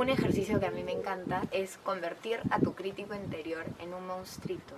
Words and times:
Un 0.00 0.08
ejercicio 0.08 0.58
que 0.58 0.64
a 0.64 0.70
mí 0.70 0.82
me 0.82 0.92
encanta 0.92 1.42
es 1.50 1.76
convertir 1.76 2.40
a 2.48 2.58
tu 2.58 2.72
crítico 2.72 3.14
interior 3.14 3.66
en 3.80 3.92
un 3.92 4.06
monstruito. 4.06 4.74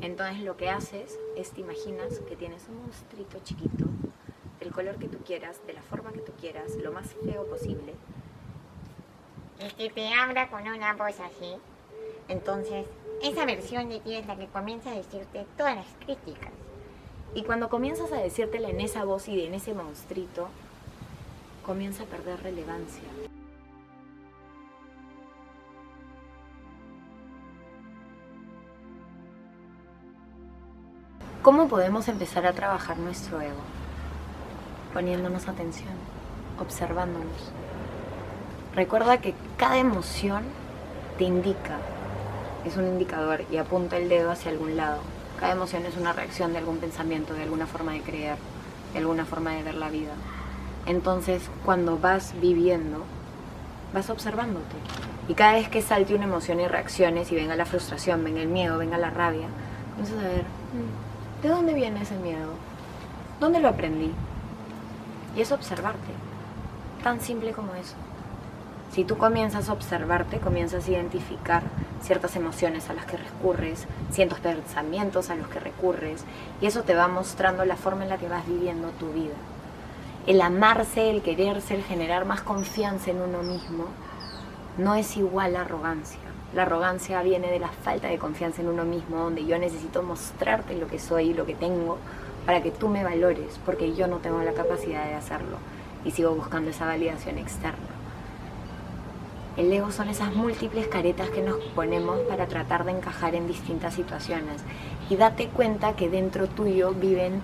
Entonces 0.00 0.42
lo 0.42 0.56
que 0.56 0.70
haces 0.70 1.18
es 1.36 1.50
te 1.50 1.60
imaginas 1.60 2.20
que 2.20 2.36
tienes 2.36 2.66
un 2.70 2.80
monstruito 2.80 3.38
chiquito, 3.44 3.84
del 4.58 4.72
color 4.72 4.96
que 4.96 5.08
tú 5.08 5.18
quieras, 5.18 5.60
de 5.66 5.74
la 5.74 5.82
forma 5.82 6.12
que 6.12 6.20
tú 6.20 6.32
quieras, 6.40 6.74
lo 6.76 6.90
más 6.90 7.14
feo 7.22 7.46
posible. 7.50 7.92
Y 9.62 9.68
que 9.74 9.90
te 9.90 10.08
habla 10.14 10.48
con 10.48 10.66
una 10.66 10.94
voz 10.94 11.20
así. 11.20 11.56
Entonces, 12.28 12.86
esa 13.22 13.44
versión 13.44 13.90
de 13.90 14.00
ti 14.00 14.14
es 14.14 14.26
la 14.26 14.36
que 14.36 14.46
comienza 14.46 14.90
a 14.90 14.94
decirte 14.94 15.44
todas 15.58 15.76
las 15.76 15.88
críticas. 16.02 16.52
Y 17.34 17.42
cuando 17.42 17.68
comienzas 17.68 18.10
a 18.10 18.16
decírtela 18.16 18.70
en 18.70 18.80
esa 18.80 19.04
voz 19.04 19.28
y 19.28 19.44
en 19.44 19.52
ese 19.52 19.74
monstruito, 19.74 20.48
comienza 21.62 22.04
a 22.04 22.06
perder 22.06 22.42
relevancia. 22.42 23.04
¿Cómo 31.42 31.68
podemos 31.68 32.06
empezar 32.08 32.44
a 32.44 32.52
trabajar 32.52 32.98
nuestro 32.98 33.40
ego? 33.40 33.62
Poniéndonos 34.92 35.48
atención, 35.48 35.94
observándonos. 36.60 37.50
Recuerda 38.74 39.22
que 39.22 39.32
cada 39.56 39.78
emoción 39.78 40.42
te 41.16 41.24
indica, 41.24 41.78
es 42.66 42.76
un 42.76 42.86
indicador 42.86 43.46
y 43.50 43.56
apunta 43.56 43.96
el 43.96 44.10
dedo 44.10 44.30
hacia 44.30 44.50
algún 44.50 44.76
lado. 44.76 44.98
Cada 45.38 45.52
emoción 45.52 45.86
es 45.86 45.96
una 45.96 46.12
reacción 46.12 46.52
de 46.52 46.58
algún 46.58 46.76
pensamiento, 46.76 47.32
de 47.32 47.44
alguna 47.44 47.66
forma 47.66 47.92
de 47.92 48.02
creer, 48.02 48.36
de 48.92 48.98
alguna 48.98 49.24
forma 49.24 49.52
de 49.52 49.62
ver 49.62 49.76
la 49.76 49.88
vida. 49.88 50.12
Entonces, 50.84 51.48
cuando 51.64 51.98
vas 51.98 52.34
viviendo, 52.38 53.02
vas 53.94 54.10
observándote. 54.10 54.76
Y 55.26 55.32
cada 55.32 55.54
vez 55.54 55.70
que 55.70 55.80
salte 55.80 56.14
una 56.14 56.24
emoción 56.24 56.60
y 56.60 56.68
reacciones 56.68 57.32
y 57.32 57.34
venga 57.34 57.56
la 57.56 57.64
frustración, 57.64 58.22
venga 58.24 58.42
el 58.42 58.48
miedo, 58.48 58.76
venga 58.76 58.98
la 58.98 59.08
rabia, 59.08 59.46
comienzas 59.96 60.18
a 60.18 60.28
ver, 60.28 60.42
mm, 60.42 61.09
¿De 61.42 61.48
dónde 61.48 61.72
viene 61.72 62.02
ese 62.02 62.16
miedo? 62.16 62.52
¿Dónde 63.40 63.60
lo 63.60 63.68
aprendí? 63.68 64.12
Y 65.34 65.40
es 65.40 65.52
observarte. 65.52 66.12
Tan 67.02 67.20
simple 67.22 67.52
como 67.52 67.74
eso. 67.74 67.94
Si 68.92 69.04
tú 69.04 69.16
comienzas 69.16 69.70
a 69.70 69.72
observarte, 69.72 70.38
comienzas 70.38 70.86
a 70.86 70.90
identificar 70.90 71.62
ciertas 72.02 72.36
emociones 72.36 72.90
a 72.90 72.92
las 72.92 73.06
que 73.06 73.16
recurres, 73.16 73.86
ciertos 74.10 74.40
pensamientos 74.40 75.30
a 75.30 75.36
los 75.36 75.48
que 75.48 75.60
recurres, 75.60 76.24
y 76.60 76.66
eso 76.66 76.82
te 76.82 76.94
va 76.94 77.08
mostrando 77.08 77.64
la 77.64 77.76
forma 77.76 78.02
en 78.02 78.10
la 78.10 78.18
que 78.18 78.28
vas 78.28 78.46
viviendo 78.46 78.88
tu 78.90 79.10
vida. 79.10 79.36
El 80.26 80.42
amarse, 80.42 81.08
el 81.08 81.22
quererse, 81.22 81.74
el 81.74 81.84
generar 81.84 82.26
más 82.26 82.42
confianza 82.42 83.12
en 83.12 83.22
uno 83.22 83.42
mismo, 83.42 83.86
no 84.76 84.94
es 84.94 85.16
igual 85.16 85.56
a 85.56 85.62
arrogancia. 85.62 86.18
La 86.54 86.62
arrogancia 86.62 87.22
viene 87.22 87.50
de 87.50 87.60
la 87.60 87.68
falta 87.68 88.08
de 88.08 88.18
confianza 88.18 88.60
en 88.60 88.68
uno 88.68 88.84
mismo, 88.84 89.18
donde 89.18 89.46
yo 89.46 89.58
necesito 89.58 90.02
mostrarte 90.02 90.74
lo 90.74 90.88
que 90.88 90.98
soy 90.98 91.30
y 91.30 91.34
lo 91.34 91.46
que 91.46 91.54
tengo 91.54 91.98
para 92.44 92.62
que 92.62 92.70
tú 92.70 92.88
me 92.88 93.04
valores, 93.04 93.60
porque 93.64 93.94
yo 93.94 94.08
no 94.08 94.18
tengo 94.18 94.42
la 94.42 94.52
capacidad 94.52 95.04
de 95.04 95.14
hacerlo 95.14 95.58
y 96.04 96.10
sigo 96.10 96.34
buscando 96.34 96.70
esa 96.70 96.86
validación 96.86 97.38
externa. 97.38 97.78
El 99.56 99.72
ego 99.72 99.92
son 99.92 100.08
esas 100.08 100.34
múltiples 100.34 100.88
caretas 100.88 101.28
que 101.30 101.42
nos 101.42 101.56
ponemos 101.74 102.18
para 102.20 102.46
tratar 102.46 102.84
de 102.84 102.92
encajar 102.92 103.34
en 103.34 103.46
distintas 103.46 103.94
situaciones. 103.94 104.62
Y 105.10 105.16
date 105.16 105.48
cuenta 105.48 105.96
que 105.96 106.08
dentro 106.08 106.46
tuyo 106.46 106.92
viven 106.92 107.42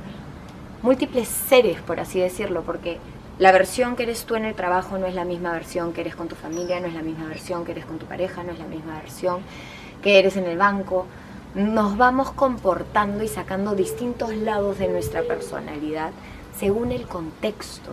múltiples 0.83 1.29
seres, 1.29 1.81
por 1.83 2.01
así 2.01 2.21
decirlo, 2.21 2.63
porque 2.63 2.99
la 3.39 3.53
versión 3.53 3.97
que 3.97 4.05
eres 4.05 4.25
tú 4.25 4.35
en 4.35 4.47
el 4.47 4.55
trabajo 4.55 4.97
no 4.97 5.05
es 5.05 5.15
la 5.15 5.27
misma 5.27 5.53
versión 5.53 5.93
que 5.93 6.01
eres 6.01 6.17
con 6.17 6.27
tu 6.27 6.35
familia, 6.35 6.81
no 6.81 6.87
es 6.87 6.95
la 6.95 7.03
misma 7.03 7.27
versión 7.27 7.67
que 7.67 7.73
eres 7.73 7.85
con 7.85 7.99
tu 7.99 8.07
pareja, 8.07 8.43
no 8.43 8.53
es 8.53 8.59
la 8.59 8.65
misma 8.65 8.95
versión 8.95 9.41
que 10.03 10.19
eres 10.19 10.39
en 10.39 10.47
el 10.47 10.57
banco. 10.57 11.05
Nos 11.55 11.99
vamos 11.99 12.31
comportando 12.31 13.23
y 13.23 13.29
sacando 13.29 13.75
distintos 13.75 14.35
lados 14.35 14.79
de 14.79 14.89
nuestra 14.89 15.21
personalidad 15.23 16.13
según 16.59 16.93
el 16.93 17.07
contexto. 17.07 17.93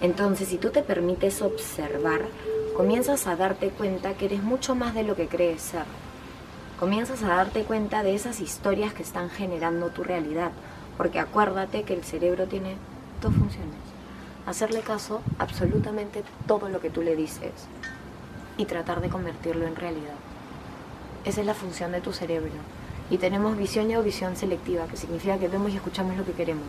Entonces, 0.00 0.48
si 0.48 0.56
tú 0.56 0.70
te 0.70 0.82
permites 0.82 1.42
observar, 1.42 2.22
comienzas 2.74 3.26
a 3.26 3.36
darte 3.36 3.68
cuenta 3.68 4.14
que 4.14 4.24
eres 4.24 4.42
mucho 4.42 4.74
más 4.74 4.94
de 4.94 5.02
lo 5.02 5.14
que 5.14 5.28
crees 5.28 5.60
ser. 5.60 5.84
Comienzas 6.80 7.22
a 7.22 7.28
darte 7.28 7.64
cuenta 7.64 8.02
de 8.02 8.14
esas 8.14 8.40
historias 8.40 8.94
que 8.94 9.02
están 9.02 9.28
generando 9.28 9.88
tu 9.88 10.04
realidad, 10.04 10.52
porque 10.96 11.20
acuérdate 11.20 11.82
que 11.82 11.92
el 11.92 12.02
cerebro 12.02 12.46
tiene 12.46 12.76
dos 13.20 13.34
funciones 13.34 13.93
hacerle 14.46 14.80
caso 14.80 15.22
absolutamente 15.38 16.22
todo 16.46 16.68
lo 16.68 16.80
que 16.80 16.90
tú 16.90 17.02
le 17.02 17.16
dices 17.16 17.52
y 18.56 18.66
tratar 18.66 19.00
de 19.00 19.08
convertirlo 19.08 19.66
en 19.66 19.76
realidad. 19.76 20.14
Esa 21.24 21.40
es 21.40 21.46
la 21.46 21.54
función 21.54 21.92
de 21.92 22.00
tu 22.00 22.12
cerebro. 22.12 22.52
Y 23.10 23.18
tenemos 23.18 23.56
visión 23.56 23.90
y 23.90 23.94
audición 23.94 24.36
selectiva, 24.36 24.86
que 24.86 24.96
significa 24.96 25.38
que 25.38 25.48
vemos 25.48 25.72
y 25.72 25.76
escuchamos 25.76 26.16
lo 26.16 26.24
que 26.24 26.32
queremos. 26.32 26.68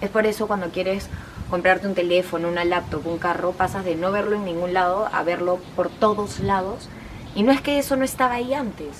Es 0.00 0.10
por 0.10 0.26
eso 0.26 0.46
cuando 0.46 0.70
quieres 0.70 1.08
comprarte 1.50 1.86
un 1.86 1.94
teléfono, 1.94 2.48
una 2.48 2.64
laptop, 2.64 3.06
un 3.06 3.18
carro, 3.18 3.52
pasas 3.52 3.84
de 3.84 3.96
no 3.96 4.12
verlo 4.12 4.36
en 4.36 4.44
ningún 4.44 4.74
lado 4.74 5.08
a 5.12 5.22
verlo 5.22 5.58
por 5.74 5.88
todos 5.88 6.40
lados. 6.40 6.88
Y 7.34 7.42
no 7.42 7.52
es 7.52 7.60
que 7.60 7.78
eso 7.78 7.96
no 7.96 8.04
estaba 8.04 8.34
ahí 8.34 8.54
antes, 8.54 8.96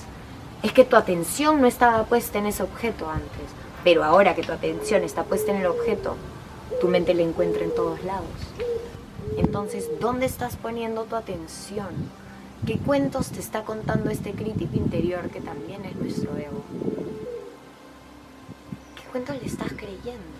es 0.63 0.71
que 0.71 0.83
tu 0.83 0.95
atención 0.95 1.61
no 1.61 1.67
estaba 1.67 2.03
puesta 2.03 2.39
en 2.39 2.47
ese 2.47 2.63
objeto 2.63 3.09
antes. 3.09 3.27
Pero 3.83 4.03
ahora 4.03 4.35
que 4.35 4.43
tu 4.43 4.51
atención 4.51 5.03
está 5.03 5.23
puesta 5.23 5.51
en 5.51 5.61
el 5.61 5.67
objeto, 5.67 6.15
tu 6.79 6.87
mente 6.87 7.13
le 7.13 7.23
encuentra 7.23 7.63
en 7.63 7.73
todos 7.73 8.03
lados. 8.03 8.29
Entonces, 9.37 9.89
¿dónde 9.99 10.25
estás 10.25 10.55
poniendo 10.55 11.03
tu 11.03 11.15
atención? 11.15 11.87
¿Qué 12.65 12.77
cuentos 12.77 13.31
te 13.31 13.39
está 13.39 13.63
contando 13.63 14.09
este 14.09 14.31
crítico 14.31 14.75
interior 14.75 15.29
que 15.29 15.41
también 15.41 15.85
es 15.85 15.95
nuestro 15.95 16.35
ego? 16.37 16.63
¿Qué 18.95 19.03
cuentos 19.11 19.39
le 19.39 19.47
estás 19.47 19.73
creyendo? 19.73 20.37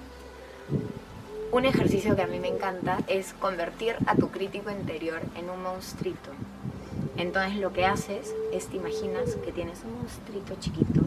Un 1.51 1.65
ejercicio 1.65 2.15
que 2.15 2.23
a 2.23 2.27
mí 2.27 2.39
me 2.39 2.49
encanta 2.49 2.99
es 3.07 3.33
convertir 3.33 3.95
a 4.05 4.15
tu 4.15 4.29
crítico 4.29 4.69
interior 4.69 5.21
en 5.35 5.49
un 5.49 5.63
monstruito. 5.63 6.31
Entonces 7.15 7.59
lo 7.59 7.71
que 7.71 7.85
haces 7.85 8.33
es 8.51 8.67
te 8.67 8.77
imaginas 8.77 9.35
que 9.43 9.51
tienes 9.51 9.79
un 9.83 9.99
monstruito 9.99 10.55
chiquito, 10.59 11.01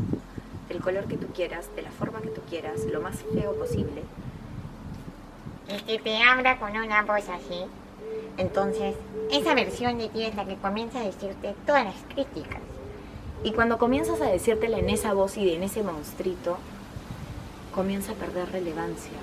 del 0.69 0.81
color 0.81 1.05
que 1.05 1.17
tú 1.17 1.27
quieras, 1.29 1.69
de 1.77 1.83
la 1.83 1.91
forma 1.91 2.21
que 2.21 2.31
tú 2.31 2.41
quieras, 2.49 2.85
lo 2.85 3.01
más 3.01 3.19
feo 3.35 3.55
posible, 3.55 4.03
y 5.71 5.83
que 5.83 5.99
te 5.99 6.23
habla 6.23 6.59
con 6.59 6.77
una 6.77 7.03
voz 7.03 7.29
así. 7.29 7.65
Entonces, 8.37 8.95
esa 9.31 9.55
versión 9.55 9.99
de 9.99 10.09
ti 10.09 10.25
es 10.25 10.35
la 10.35 10.45
que 10.45 10.57
comienza 10.57 11.01
a 11.01 11.05
decirte 11.05 11.55
todas 11.67 11.85
las 11.85 11.95
críticas. 12.15 12.61
Y 13.45 13.53
cuando 13.53 13.79
comienzas 13.79 14.21
a 14.21 14.27
decírtela 14.27 14.79
en 14.79 14.91
esa 14.91 15.15
voz 15.15 15.37
y 15.37 15.55
en 15.55 15.63
ese 15.63 15.83
monstruito, 15.83 16.59
comienza 17.75 18.13
a 18.13 18.17
perder 18.17 18.51
relevancia. 18.51 19.19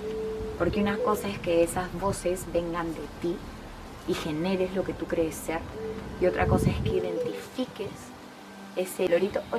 Porque 0.57 0.81
una 0.81 0.97
cosa 0.97 1.27
es 1.27 1.37
que 1.39 1.63
esas 1.63 1.91
voces 1.99 2.45
vengan 2.51 2.93
de 2.93 3.01
ti 3.21 3.35
y 4.07 4.13
generes 4.13 4.73
lo 4.75 4.83
que 4.83 4.93
tú 4.93 5.05
crees 5.05 5.35
ser. 5.35 5.59
Y 6.21 6.25
otra 6.25 6.47
cosa 6.47 6.69
es 6.69 6.77
que 6.77 6.89
identifiques 6.89 7.91
ese 8.75 9.09
lorito 9.09 9.41
o 9.51 9.57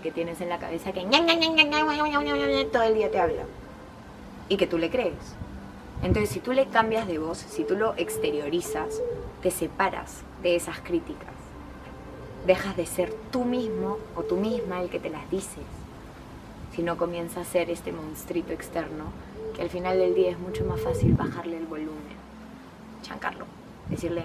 que 0.00 0.10
tienes 0.10 0.40
en 0.40 0.48
la 0.48 0.58
cabeza 0.58 0.92
que 0.92 1.00
todo 2.72 2.82
el 2.82 2.94
día 2.94 3.10
te 3.10 3.18
habla. 3.18 3.42
Y 4.48 4.56
que 4.56 4.66
tú 4.66 4.78
le 4.78 4.90
crees. 4.90 5.14
Entonces, 6.02 6.30
si 6.30 6.40
tú 6.40 6.52
le 6.52 6.66
cambias 6.66 7.06
de 7.06 7.18
voz, 7.18 7.38
si 7.38 7.64
tú 7.64 7.76
lo 7.76 7.94
exteriorizas, 7.96 9.00
te 9.42 9.50
separas 9.50 10.22
de 10.42 10.56
esas 10.56 10.80
críticas. 10.80 11.34
Dejas 12.46 12.76
de 12.76 12.86
ser 12.86 13.12
tú 13.32 13.44
mismo 13.44 13.98
o 14.14 14.22
tú 14.22 14.36
misma 14.36 14.80
el 14.80 14.88
que 14.88 15.00
te 15.00 15.10
las 15.10 15.28
dices, 15.30 15.64
no 16.82 16.96
comienza 16.96 17.40
a 17.40 17.44
ser 17.44 17.70
este 17.70 17.92
monstruito 17.92 18.52
externo 18.52 19.04
que 19.54 19.62
al 19.62 19.70
final 19.70 19.98
del 19.98 20.14
día 20.14 20.30
es 20.30 20.38
mucho 20.38 20.64
más 20.64 20.80
fácil 20.80 21.14
bajarle 21.14 21.56
el 21.56 21.66
volumen, 21.66 22.16
chancarlo, 23.02 23.46
decirle, 23.88 24.24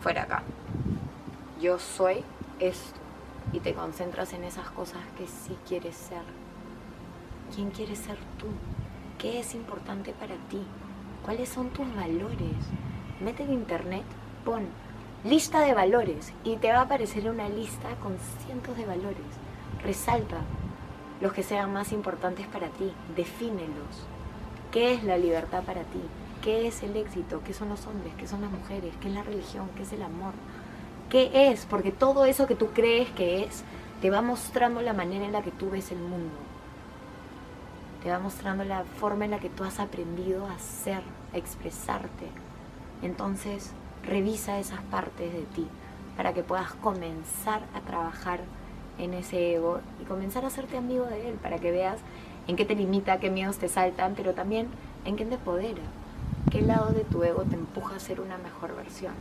fuera 0.00 0.22
acá, 0.22 0.42
yo 1.60 1.78
soy 1.78 2.22
esto, 2.60 3.00
y 3.52 3.60
te 3.60 3.74
concentras 3.74 4.32
en 4.34 4.44
esas 4.44 4.70
cosas 4.70 5.00
que 5.16 5.26
sí 5.26 5.56
quieres 5.66 5.96
ser. 5.96 6.22
¿Quién 7.54 7.70
quieres 7.70 7.98
ser 7.98 8.18
tú? 8.38 8.46
¿Qué 9.18 9.40
es 9.40 9.56
importante 9.56 10.12
para 10.12 10.36
ti? 10.48 10.62
¿Cuáles 11.24 11.48
son 11.48 11.70
tus 11.70 11.92
valores? 11.96 12.54
Mete 13.20 13.42
en 13.42 13.52
internet, 13.52 14.04
pon 14.44 14.68
lista 15.24 15.58
de 15.58 15.74
valores 15.74 16.32
y 16.44 16.54
te 16.54 16.70
va 16.70 16.78
a 16.78 16.82
aparecer 16.82 17.28
una 17.28 17.48
lista 17.48 17.96
con 18.00 18.16
cientos 18.46 18.76
de 18.76 18.86
valores. 18.86 19.26
Resalta 19.82 20.36
los 21.20 21.32
que 21.32 21.42
sean 21.42 21.72
más 21.72 21.90
importantes 21.90 22.46
para 22.46 22.68
ti, 22.68 22.92
defínelos. 23.16 24.06
¿Qué 24.70 24.94
es 24.94 25.02
la 25.02 25.18
libertad 25.18 25.64
para 25.64 25.82
ti? 25.82 26.00
¿Qué 26.40 26.68
es 26.68 26.84
el 26.84 26.94
éxito? 26.94 27.42
¿Qué 27.44 27.52
son 27.52 27.70
los 27.70 27.88
hombres? 27.88 28.12
¿Qué 28.16 28.28
son 28.28 28.42
las 28.42 28.52
mujeres? 28.52 28.94
¿Qué 29.00 29.08
es 29.08 29.14
la 29.14 29.24
religión? 29.24 29.68
¿Qué 29.74 29.82
es 29.82 29.92
el 29.92 30.04
amor? 30.04 30.34
¿Qué 31.10 31.50
es? 31.50 31.66
Porque 31.66 31.90
todo 31.90 32.24
eso 32.24 32.46
que 32.46 32.54
tú 32.54 32.68
crees 32.68 33.10
que 33.10 33.42
es, 33.42 33.64
te 34.00 34.10
va 34.10 34.22
mostrando 34.22 34.80
la 34.80 34.92
manera 34.92 35.24
en 35.24 35.32
la 35.32 35.42
que 35.42 35.50
tú 35.50 35.70
ves 35.70 35.90
el 35.90 35.98
mundo 35.98 36.36
te 38.02 38.10
va 38.10 38.18
mostrando 38.18 38.64
la 38.64 38.84
forma 38.84 39.24
en 39.24 39.32
la 39.32 39.40
que 39.40 39.50
tú 39.50 39.64
has 39.64 39.80
aprendido 39.80 40.46
a 40.46 40.58
ser, 40.58 41.02
a 41.32 41.36
expresarte. 41.36 42.26
Entonces, 43.02 43.72
revisa 44.04 44.58
esas 44.58 44.80
partes 44.82 45.32
de 45.32 45.42
ti 45.54 45.66
para 46.16 46.32
que 46.32 46.42
puedas 46.42 46.72
comenzar 46.74 47.62
a 47.74 47.80
trabajar 47.80 48.40
en 48.98 49.14
ese 49.14 49.54
ego 49.54 49.80
y 50.00 50.04
comenzar 50.04 50.44
a 50.44 50.48
hacerte 50.48 50.76
amigo 50.76 51.06
de 51.06 51.30
él 51.30 51.34
para 51.36 51.58
que 51.58 51.70
veas 51.70 51.98
en 52.48 52.56
qué 52.56 52.64
te 52.64 52.74
limita, 52.74 53.20
qué 53.20 53.30
miedos 53.30 53.58
te 53.58 53.68
saltan, 53.68 54.14
pero 54.16 54.34
también 54.34 54.68
en 55.04 55.16
qué 55.16 55.24
te 55.24 55.34
empodera, 55.34 55.82
qué 56.50 56.62
lado 56.62 56.92
de 56.92 57.04
tu 57.04 57.22
ego 57.22 57.42
te 57.42 57.54
empuja 57.54 57.96
a 57.96 58.00
ser 58.00 58.20
una 58.20 58.38
mejor 58.38 58.74
versión, 58.74 59.12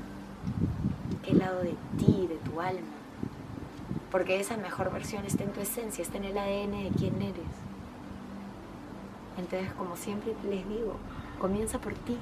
qué 1.24 1.34
lado 1.34 1.62
de 1.62 1.76
ti, 1.98 2.28
de 2.28 2.38
tu 2.50 2.62
alma, 2.62 2.88
porque 4.12 4.40
esa 4.40 4.58
mejor 4.58 4.92
versión 4.92 5.26
está 5.26 5.44
en 5.44 5.52
tu 5.52 5.62
esencia, 5.62 6.02
está 6.02 6.18
en 6.18 6.26
el 6.26 6.38
ADN 6.38 6.84
de 6.84 6.92
quién 6.98 7.22
eres. 7.22 7.67
Entonces, 9.38 9.72
como 9.74 9.96
siempre 9.96 10.34
les 10.50 10.68
digo, 10.68 10.96
comienza 11.40 11.80
por 11.80 11.94
ti, 11.94 12.18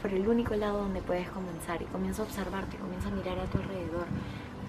por 0.00 0.12
el 0.12 0.28
único 0.28 0.54
lado 0.54 0.78
donde 0.78 1.00
puedes 1.00 1.28
comenzar 1.30 1.80
y 1.80 1.86
comienza 1.86 2.22
a 2.22 2.24
observarte, 2.26 2.76
comienza 2.76 3.08
a 3.08 3.12
mirar 3.12 3.38
a 3.38 3.44
tu 3.44 3.58
alrededor, 3.58 4.06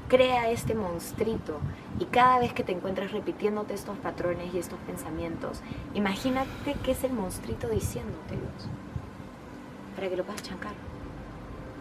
crea 0.08 0.50
este 0.52 0.76
monstruito 0.76 1.60
y 2.00 2.06
cada 2.06 2.40
vez 2.40 2.54
que 2.54 2.64
te 2.64 2.72
encuentres 2.72 3.12
repitiéndote 3.12 3.74
estos 3.74 3.98
patrones 3.98 4.54
y 4.54 4.60
estos 4.60 4.80
pensamientos, 4.80 5.62
imagínate 5.94 6.76
que 6.84 6.92
es 6.92 7.04
el 7.04 7.14
monstruito 7.14 7.68
diciéndotelos 7.68 8.70
para 9.96 10.10
que 10.10 10.16
lo 10.16 10.24
puedas 10.24 10.44
chancar. 10.44 10.74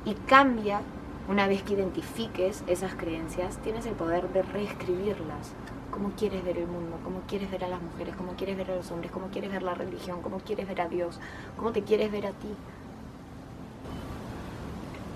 Y 0.05 0.15
cambia, 0.15 0.81
una 1.29 1.47
vez 1.47 1.63
que 1.63 1.75
identifiques 1.75 2.65
esas 2.67 2.95
creencias, 2.95 3.59
tienes 3.59 3.87
el 3.87 3.95
poder 3.95 4.29
de 4.31 4.43
reescribirlas. 4.43 5.53
Cómo 5.91 6.13
quieres 6.17 6.45
ver 6.45 6.59
el 6.59 6.67
mundo, 6.67 6.97
cómo 7.05 7.21
quieres 7.29 7.51
ver 7.51 7.65
a 7.65 7.69
las 7.69 7.83
mujeres, 7.83 8.15
cómo 8.17 8.33
quieres 8.33 8.57
ver 8.57 8.71
a 8.71 8.77
los 8.77 8.91
hombres, 8.91 9.13
cómo 9.13 9.29
quieres 9.29 9.53
ver 9.53 9.63
la 9.63 9.75
religión, 9.75 10.23
cómo 10.23 10.39
quieres 10.39 10.67
ver 10.67 10.81
a 10.81 10.89
Dios, 10.89 11.21
cómo 11.57 11.73
te 11.73 11.83
quieres 11.83 12.11
ver 12.11 12.27
a 12.27 12.31
ti. 12.31 12.49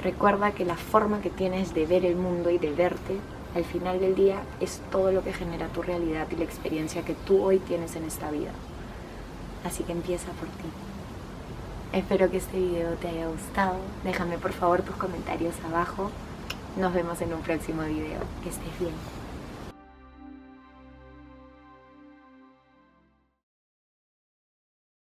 Recuerda 0.03 0.53
que 0.53 0.64
la 0.64 0.76
forma 0.76 1.20
que 1.20 1.31
tienes 1.31 1.75
de 1.75 1.87
ver 1.87 2.05
el 2.05 2.17
mundo 2.17 2.50
y 2.50 2.59
de 2.59 2.73
verte 2.73 3.17
al 3.55 3.64
final 3.64 3.99
del 3.99 4.14
día 4.14 4.43
es 4.61 4.82
todo 4.93 5.11
lo 5.11 5.25
que 5.25 5.32
genera 5.32 5.69
tu 5.69 5.82
realidad 5.82 6.29
y 6.31 6.37
la 6.37 6.44
experiencia 6.44 7.02
que 7.02 7.14
tú 7.14 7.43
hoy 7.43 7.59
tienes 7.59 7.97
en 7.97 8.05
esta 8.05 8.31
vida. 8.31 8.52
Así 9.64 9.82
que 9.82 9.93
empieza 9.93 10.31
por 10.32 10.49
ti. 10.49 10.69
Espero 11.93 12.31
que 12.31 12.37
este 12.38 12.59
video 12.59 12.91
te 12.94 13.09
haya 13.09 13.29
gustado. 13.29 13.77
Déjame 14.05 14.38
por 14.38 14.53
favor 14.53 14.83
tus 14.83 14.97
comentarios 14.97 15.55
abajo. 15.69 16.11
Nos 16.77 16.93
vemos 16.93 17.21
en 17.23 17.33
un 17.33 17.41
próximo 17.41 17.83
video. 17.83 18.21
Que 18.43 18.50
estés 18.50 18.79
bien. 18.79 18.93